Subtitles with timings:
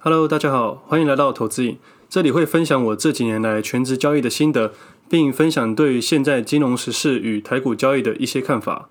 [0.00, 1.76] Hello，大家好，欢迎来到投资影。
[2.08, 4.72] 这里会分享我这几年来全职交易的心得，
[5.10, 8.88] 并分享对现在金融时事与台股交易的一些看法。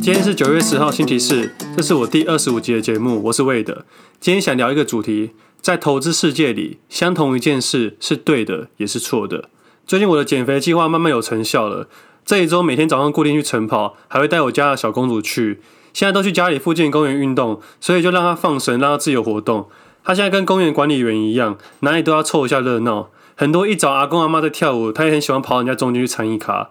[0.00, 3.84] 今天是九月十号，星期四，这是我第二十五集的节目，我是魏德。
[4.18, 9.50] 今天想聊一个主题，在投资世界里，相同一件事是对的，也是错的。
[9.86, 11.86] 最近我的减肥计划慢慢有成效了。
[12.24, 15.60] 这一周每天早上固定去晨跑，还会带我家的小公主去。
[15.92, 19.68] 现在都去家里附近公园运动，所以就让她放神，让她自由活动。
[20.02, 23.10] 她现在跟公园管理员一样，哪里都要凑一下热闹。
[23.36, 26.70] 很多一早阿公阿妈在跳舞，她也很喜欢跑人家中间去参一卡。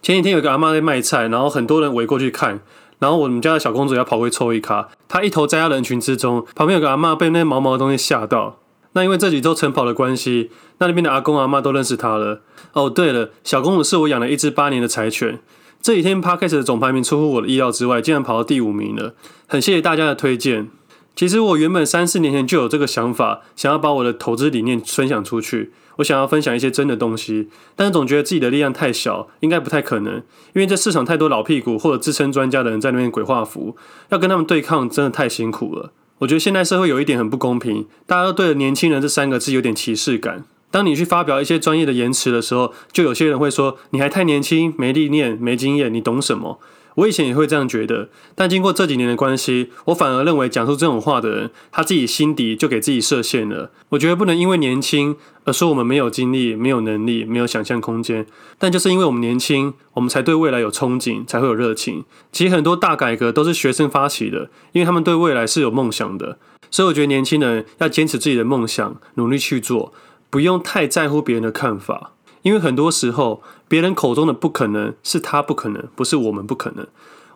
[0.00, 2.60] 前几天有个阿妈在卖菜，然后很多人围过去看，
[2.98, 8.56] 然后我们家的小公主要跑过去凑一卡，她一头栽在人群之中，旁边有个阿妈被那毛毛的东西吓到。
[8.96, 12.40] 那因为这几周晨跑的关系，那那边的阿公阿妈都认识他了。
[12.72, 15.38] 哦，对了，小公主是我养了一只八年的柴犬。
[15.82, 19.14] 这几天 Podcast 的总排名出乎我的意料之外，竟然跑到第五名了。
[19.46, 20.70] 很谢谢大家的推荐。
[21.14, 25.72] 其实我原本三四年前就有这个想法，想要把我的投资理念分享出去。
[25.96, 30.14] 我想要分享一些真的东西，但是总觉得自己的力量太小，应该不太可能。
[30.14, 30.22] 因
[30.54, 33.76] 为这市场太多老屁股或者自称专家的人在那边鬼画符，
[34.08, 35.92] 要跟他们对抗真的太辛苦了。
[36.18, 40.44] 我觉得现代社会有一点很不公平，大家都对“年轻人”这三个字有点歧视感。
[40.70, 46.58] 当你去发表一些专业的言辞的时候，就有些人会说你还太年轻，没历练，没经验，你懂什么？
[46.96, 53.70] 我以前也会这样觉得，但经过这几年的关系，我反而认为讲出这种话的人，他自己心底就给自己设限了。
[53.90, 58.26] 我觉得不能因为年轻而说我们没有精力、没有能力、没有想象空间。
[58.58, 62.04] 但就是因为我们年轻，我们才对未来有憧憬，才会有热情。
[62.32, 66.38] 其实很多大改革都是学生发起的，因为他们对未来是有梦想的。
[66.70, 69.92] 所以我觉得年轻人要坚持自己的梦想，努力去做，
[70.30, 72.12] 不用太在乎别人的看法。
[72.42, 76.86] 因为很多时候，别人口中的不可能是他不可能，不是我们不可能。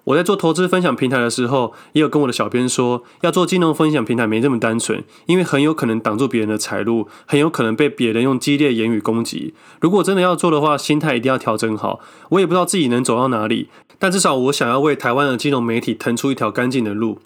[0.04, 9.54] 我在做投资分享平台的时候，也有跟我的小编说，要做金融分享平台没这么单纯，因为很有可能挡住别人的财路，很有可能被别人用激烈言语攻击。
[9.80, 12.00] 如果真的要做的话，心态一定要调整好。
[12.30, 17.19] 我也不知道自己能走到哪里，但至少我想要为台湾的金融媒体腾出一条干净的路。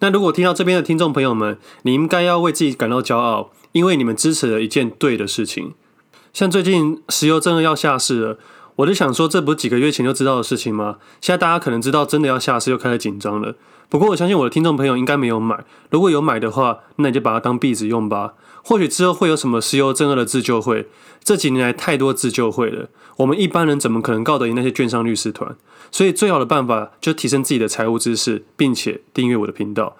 [0.00, 5.72] 那如果听到这边的听众朋友们，你应该要为自己感到骄傲，因为你们支持了一件对的事情。
[6.32, 8.38] 像最近石油真的要下市了，
[8.76, 10.98] 我就想说，这不是几个月前就知道的事情吗？
[11.20, 13.54] 现在大家可能知道真的要下市，又开始紧张了。
[13.88, 18.34] 不过我相信我的听众朋友应该没有买，如果有买的话，那你就把它当壁纸用吧。
[18.62, 20.88] 或许之后会有什么石油正二的自救会，
[21.24, 25.56] 这几年来太多自救会了，我们一般人怎么可能告得赢那些券商律师团？
[25.90, 29.96] 所以最好的办法就提升自己的财务知识，并且订阅我的频道。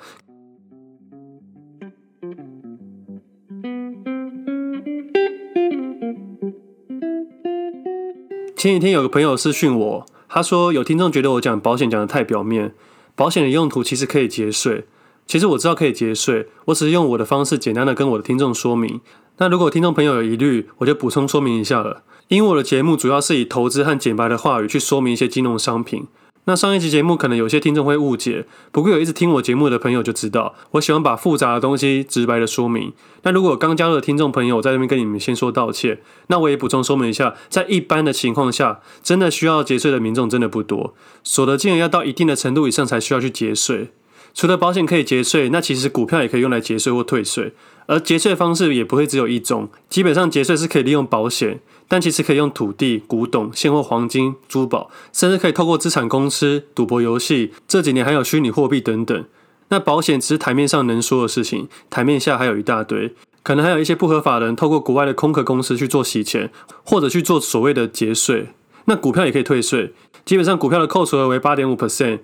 [8.58, 12.74] 前几天有个朋友私讯我，他说有听众觉得我讲保险讲得太表面，
[13.14, 14.84] 保险的用途其实可以节税。
[15.28, 19.00] 其实我知道可以节税，我只是用我的方式简单的跟我的听众说明。
[19.36, 22.02] 那如果听众朋友有疑虑，我就补充说明一下了。
[22.26, 26.08] 因为我的节目主要是以投资和简白的话语去说明一些金融商品。
[26.48, 32.94] 那上一集节目可能有些听众会误解，不过有一直听我节目的朋友就知道，我喜欢把复杂的东西直白的说明。
[33.22, 36.00] 那如果刚加入的听众朋友，我在这边跟你们先说道歉。
[36.28, 43.91] 那我也补充说明一下，在一般的情况下，真的需要节税的民众真的不多，所得金额要到一定的程度以上才需要去节税。
[44.32, 47.53] 除了保险可以节税，那其实股票也可以用来节税或退税。
[47.88, 59.25] 而节税方式也不会只有一种，基本上节税是可以利用保险，但其实可以用土地、古董、现货、黄金、珠宝，甚至可以透过资产公司、赌博游戏，这几年还有虚拟货币等等。
[59.71, 66.50] 那保险只是台面上能说的事情，台面下还有一大堆，可能还有一些不合法人透过国外的空壳公司去做洗钱，
[66.84, 68.48] 或者去做所谓的节税。
[68.84, 69.93] 那股票也可以退税，
[70.25, 72.21] 基本上股票的扣除额为八点五 percent，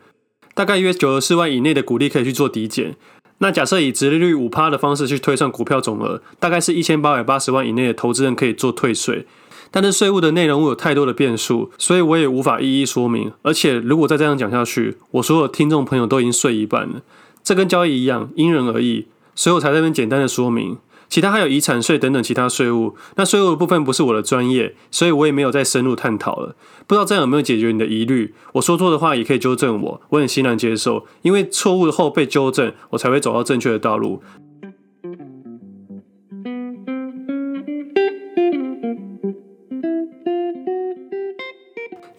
[0.55, 2.97] 大概约九十四万以内的股利可以去做抵减。
[3.39, 9.27] 那假设以直利率五趴的方式去推算股票总额，大概是一千八百八十万以内的投资人可以做退税。
[9.71, 13.33] 但是税务的内容物有太多的变数，所以我也无法一一说明。
[13.43, 17.03] 而且如果再这样讲下去，我所有听众朋友都已经睡一半了。
[17.43, 20.79] 这跟交易一样，因人而异，所以我才这边简单的说明。
[21.11, 26.57] 其他还有遗产税等等其他税务，那税务的部分不是我的专业，所以我也没有再深入探讨了。
[26.87, 28.35] 不知道这样有没有解决你的疑虑？
[28.55, 34.23] 我说错的话也可以纠正我，我很欣然接受，因为错误后被纠正，我才会走到正确的道路。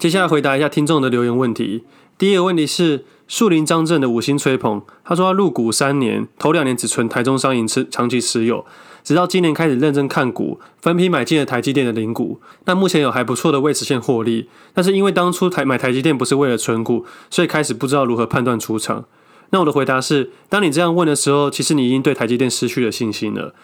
[0.06, 1.84] 接下来回答一下听众的留言问题。
[2.16, 8.64] 第一个问题是树林张正的五星吹捧，他说他入股三年，头两年只存台中商银持长期持有，
[9.04, 12.40] 直到今年开始认真看股，分批买进了台积电的零股。
[12.66, 19.06] 那目前有还不错的未实现获利，但是因为当初台买台积电不是为了存股，所以开始不知道如何判断出场。
[19.50, 23.56] 那我的回答是，当你这样问的时候，其实你已经对台积电失去了信心了。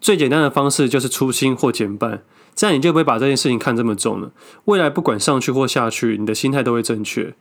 [0.00, 2.22] 最简单的方式就是出清或减半，
[2.58, 4.32] 这样你就不会把这件事情看这么重了。
[4.64, 7.32] 未来不管上去或下去，你的心态都会正确。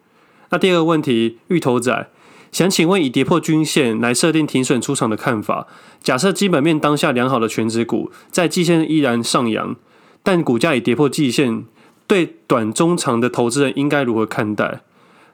[0.51, 2.11] 那第二个问题，芋头仔
[2.51, 5.65] 想请问，以跌破均线来设定停损出场的看法。
[6.03, 9.75] 假设基本面当下良好的全指股在季线依然上扬，
[10.21, 11.65] 但股价已跌破季线，
[12.05, 14.81] 对短中长的投资人应该如何看待？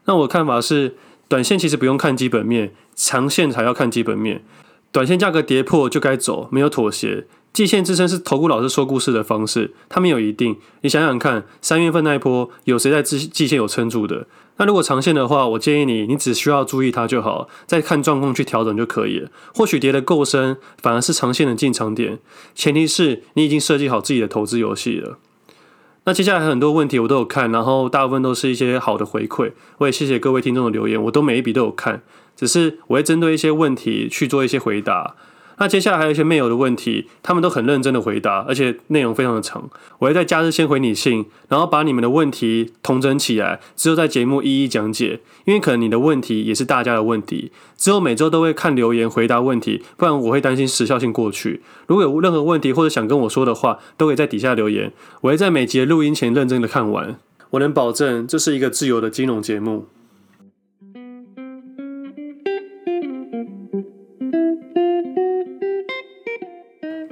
[0.06, 0.96] 那我看法是，
[1.28, 4.46] 短线其实不用看基本面，长线才要看基本面。
[4.94, 7.28] 短线价格跌破就该走，没有妥协。
[7.54, 10.58] 季线支撑是投顾老师说故事的方式，它没有一定。
[10.82, 14.26] 你想想看，三月份那一波有谁在季季线有撑住的？
[14.58, 19.30] 那如果长线的话，我建议你，你只需要注意它就好，再看状况去调整就可以了。
[19.54, 22.18] 或许跌得够深，反而是长线的进场点。
[22.56, 25.20] 前提是你已经设计好自己的投资游戏了。
[26.06, 29.52] 那接下来很多问题我都有看，然后大部分都是一些好的回馈。
[29.78, 32.02] 我也谢谢各位听众的留言，我都每一笔都有看。
[32.36, 35.16] 只是我会针对一些问题去做一些回答。
[35.58, 39.70] 那接下来还有一些 mail 的问题，他们都很认真的回答，而且内容非常的长。
[40.00, 45.20] 我会在假日先回你信，然后把你们的问题统整起来，之后在节目一一讲解。
[45.46, 51.62] 因为可能你的问题也是大家的问题，之后每周都会看留言回答问题，不然我会担心时效性过去。
[51.88, 57.18] 如果有任何问题或者想跟我说的话，都可以在底下留言，我会在每集录音前认真的看完。
[57.52, 59.88] 我能保证这是一个自由的金融节目。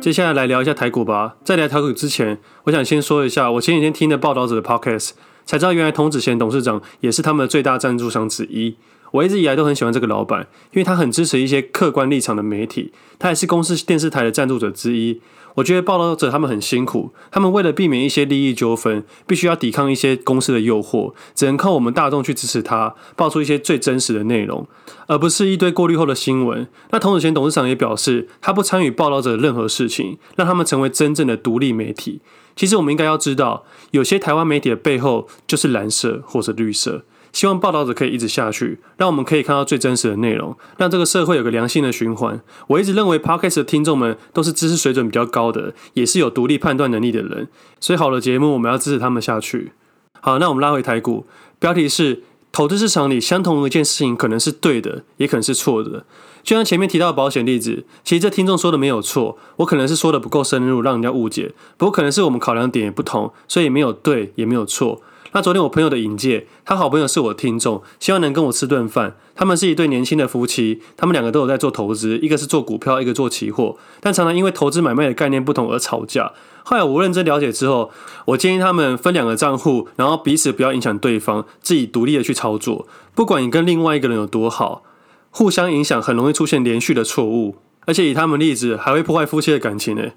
[0.02, 1.36] 接下来来聊一下台股吧。
[1.44, 5.12] 在聊台股之前，我想先说一下，我前几天听的报道者的 podcast，
[5.46, 8.78] 才知道原来童子贤董事长也是他们的最大赞助商之一。
[9.12, 15.22] 我一直以来都很喜欢这个老板，因为他很支持一些客观立场的媒体，他也是公司电视台的赞助者之一。
[15.56, 24.66] 我觉得报道者他们很辛苦，他们为了避免一些利益纠纷，必须要抵抗一些公司的诱惑，只能靠我们大众去支持他，爆出一些最真实的内容，
[25.08, 26.66] 而不是一堆过滤后的新闻。
[26.92, 32.22] 那童子贤董事长也表示，他不参与报道者任何事情，让他们成为真正的独立媒体。
[32.56, 37.04] 其实我们应该要知道，有些台湾媒体的背后就是蓝色或者绿色。
[37.34, 42.42] 希望报道者可以一直下去，让我们可以看到最真实的内容，让这个社会有个良性的循环。
[42.68, 47.48] 我一直认为 Podcast 的听众们都是知识水准比较高的，也是有独立判断能力的人，
[47.80, 49.72] 所以好的节目我们要支持他们下去。
[50.20, 51.26] 好，那我们拉回台股，
[51.58, 56.06] 标题是：投资市场里相同一件事情可能是对的，也可能是错的。
[56.44, 61.54] 就像前面提到的保险例子，其实这听众说的没有错，我可能是说的不够深入，让人家误解。
[61.78, 65.02] 不过可能是我们考量点也不同，所以没有对，也没有错。
[65.34, 69.16] 那昨天我朋友的引介，他好朋友是我听众，希望能跟我吃顿饭。
[69.34, 76.34] 他们是一对年轻的夫妻，他们两个都有在做投资，一个是做股票，一个做期货，但常常因为投资买卖的概念不同而吵架。
[76.64, 77.92] 后来我认真了解之后，
[78.26, 82.86] 我建议他们分两个账户，然后彼此不要影响对方，自己独立的去操作。
[83.16, 84.84] 不管你跟另外一个人有多好，
[85.30, 87.56] 互相影响很容易出现连续的错误，
[87.86, 90.12] 而且以他们例子还会破坏夫妻的感情呢。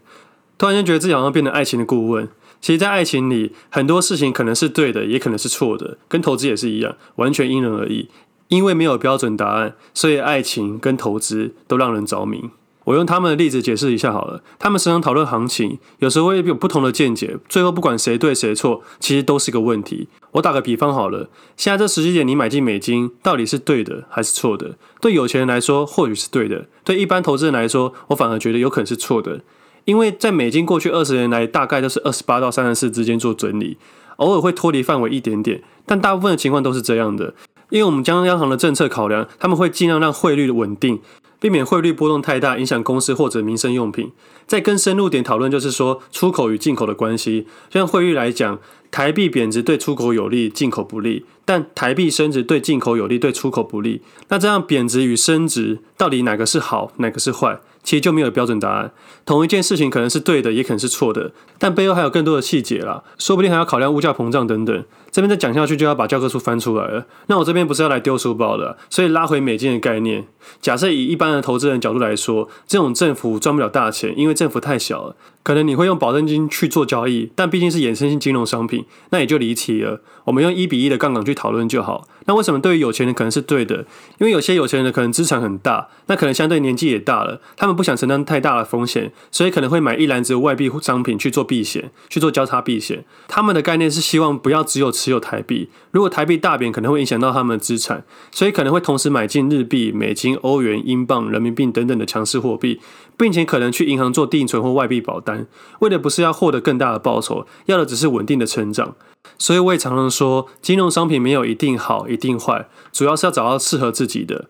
[0.59, 2.29] 突然间觉得自己好像变成爱情的顾问。
[2.65, 8.09] 其实，在爱情里，很多事情可能是对的，也可能是错的，跟投资也是一样，完全因人而异。
[8.49, 12.49] 因为没有标准答案，所以爱情跟投资都让人着迷。
[12.85, 14.43] 我用他们的例子解释一下好了。
[14.59, 20.09] 他们时常讨论行情，有时候会有不同的见解，最后不管谁对谁错，其实都是个问题。
[20.33, 24.77] 我打个比方好了，现在这时机点你买进美金，到底是对的还是错的？
[25.03, 29.43] 对有钱人来说，或许是对的；对一般投资人来说，我反而觉得有可能是错的。
[29.85, 33.77] 因为在美金过去二十年来，大概都是二十八到三十四之间做整理，
[34.17, 37.35] 偶尔会脱离范围一点点，但大部分的情况都是这样的。
[37.71, 41.01] 因为我们将央行的政策考量，他们会尽量让汇率稳定，
[41.41, 44.13] 避免汇率波动太大，影响公司或者民生用品。
[44.47, 47.47] 再更深入点讨论，就是说出口与进口的关系。
[47.71, 48.59] 就像汇率来讲，
[48.91, 54.03] 台币贬值对出口有利，进口不利；但台币升值对进口有利，对出口不利。
[54.29, 57.59] 那这样贬值与升值，到底哪个是好，哪个是坏？
[57.85, 58.91] 其实就没有标准答案，
[59.25, 64.85] 同一件事情可能是对的，也可能是错的，但背后还有更多的细节啦，说不定还要考量物价膨胀等等。
[65.13, 67.07] 这边再讲下去就要把教科书翻出来了。
[67.29, 70.27] 那我这边不是要来丢书包的，所以拉回美金的概念。
[70.61, 75.15] 假设以一般的投资人角度来说，这种政府赚不了大钱，因为政府太小了。
[75.45, 80.01] 可能你会用保证金去做交易，但毕竟是衍生性金融商品，那也就离奇了。
[80.25, 82.09] 我们用一比一的杠杆去讨论就好。
[82.27, 83.85] 那为什么对于有钱人可能是对的？
[84.19, 87.67] 因为有些有钱人可能资产很大，那可能相对年纪也大了，他。
[87.67, 93.05] 们不想承担太大的风险，所以可能会买一篮子外币商品去做避险，去做交叉避险。
[93.27, 102.81] 他们的概念是希望不要只有持有台币，如果台币大贬，可能会影响到他们的资产，所以可能会同时买进日币、美金、欧元、英镑、人民币等等的强势货币，
[103.17, 105.34] 并且可能去银行做定存或外币保单，
[105.81, 108.95] 为的不是要获得更大的报酬，要的只是稳定的成长。
[109.39, 114.47] 所以我也常常说，金融商品没有一定好，一定坏，主要是要找到适合自己的。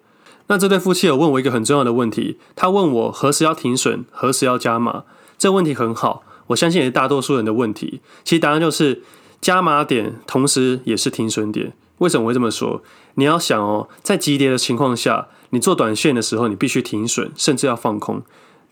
[0.48, 5.04] 那这对夫妻有问我一个很重要的问题，他问我何时要停损，何时要加码。
[5.38, 8.00] 这问题很好，我相信也是大多数人的问题。
[8.24, 9.02] 其实答案就是
[9.40, 11.72] 加码点，同时也是停损点。
[11.98, 12.82] 为什么会这么说？
[13.14, 18.22] 你要想哦，在急跌的情况下，你做短线的时候，你必须停损，甚至要放空。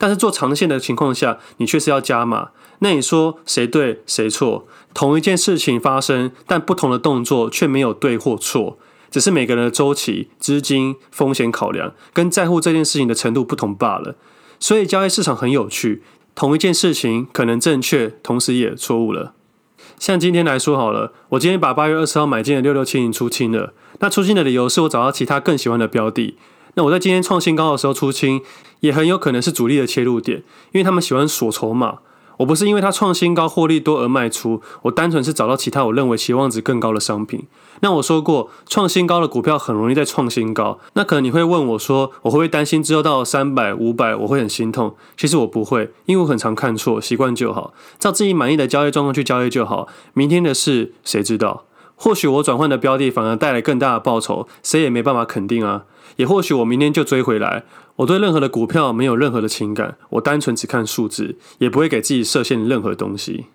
[0.03, 2.49] 但是做长线的情况下，你却是要加码。
[2.81, 4.67] 那你说谁对谁错？
[4.93, 8.77] 同一件事情发生，但不同的动作却没有对或错。
[9.13, 14.17] 只是每个人的周期、资金、风险考量跟在乎这件事情的程度不同罢了。
[14.59, 16.03] 所以交易市场很有趣，
[16.35, 19.35] 同一件事情可能正确，同时也错误了。
[20.01, 23.73] 像今天来说好了，我今天把八月二十号买进的六六七零出清了。
[24.01, 26.37] 那出清的理由是我找到其他更喜欢的标的。
[26.75, 28.41] 那我在今天创新高的时候出清，
[28.81, 31.99] 也很有可能是主力的切入点，因为他们喜欢锁筹码。
[32.39, 37.47] 我不是因为它创新高获利多而卖出，我单纯是找到其他我认为期望值更高的商品。
[37.81, 40.81] 那我说过，创新高的股票很容易再创新高。
[40.95, 44.97] 那可能你会问我说，我会不会担心之后到三百、五百我会很心痛？
[45.17, 49.87] 其实我不会，因为我很常看错，习惯就好，照自己满意的交易状况去交易就好。
[50.15, 51.65] 明天的事谁知道？
[51.95, 55.85] 或许我转换的标的反而带来更大的报酬，谁也没办法肯定啊。
[56.17, 57.65] 也或许我明天就追回来。
[57.97, 63.47] 我对任何的股票没有任何的情感，我单纯只看数字，也不会给自己设限任何东西。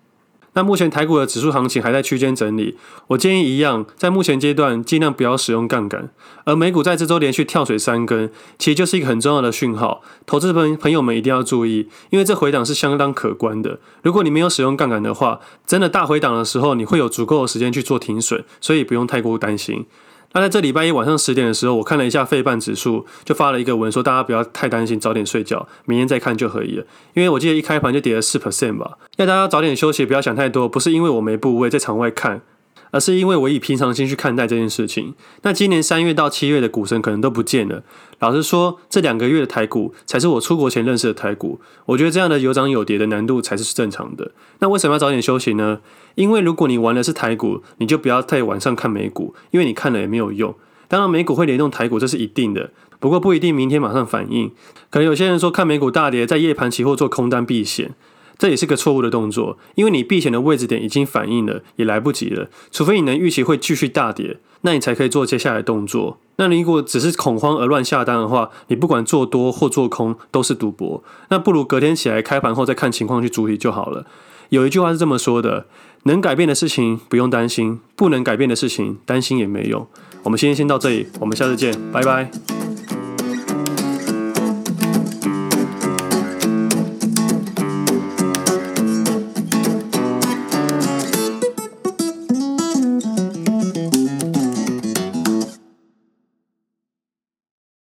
[0.54, 2.76] 那目前台股的指数行情还在区间整理，
[3.10, 6.10] 我建议一样，在目前阶段尽量不要使用杠杆。
[6.46, 13.80] 而美股在这周连续跳水三根，其实就是一个很重要的讯号，投资朋朋友们一定要注意，因为这回档是相当可观的。
[14.02, 19.86] 如果你没有使用杠杆的话，真的大回档的时候，你会有足够的时间去做停损，所以不用太过担心。
[20.34, 26.86] 那在这礼拜一晚上十点的时候，我看了一下费半指数，就发了一个文说，大家不要太担心，早点睡觉，明天再看就可以了。
[27.14, 30.70] 因为我记得一开盘就跌了四 percent 吧，要大家早点休息，不要想太多。
[30.70, 32.42] 不是因为我没部位在场外看。
[32.92, 35.14] 而是因为我以平常心去看待这件事情。
[35.42, 37.84] 那今年三月到七月的股神可能都不见了。
[38.20, 41.60] 老实说，这两个月的台股才是我出国前认识的台股。
[41.86, 44.32] 我觉得这样的有涨有跌的难度才是正常的。
[44.60, 45.80] 那为什么要早点休息呢？
[46.16, 50.56] 因为如果你玩的是台股，你就不要太晚上看美股，因为你看了也没有用。
[50.88, 52.72] 当然，美股会联动台股，这是一定的。
[53.00, 54.52] 不过不一定明天马上反应。
[54.90, 57.94] 可能有些人说看美股大跌，在夜盘期货做空单避险。
[58.38, 62.50] 这也是个错误的动作，因为你避险的位置点已经反应了，也来不及了。
[62.72, 66.20] 除非你能预期会继续大跌，那你才可以做接下来的动作。
[66.36, 71.04] 那你如果只是恐慌而乱下单的话，你不管做多或做空都是赌博。
[71.30, 74.06] 那不如隔天起来开盘后再看情况去处理就好了。
[74.50, 75.66] 有一句话是这么说的：
[76.04, 79.88] 能改变的事情不用担心，不能改变的事情担心也没用。
[80.24, 82.57] 我们今天先到这里，我们下次见，拜拜。